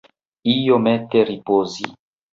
Iomete 0.53 1.19
ripozi. 1.29 1.85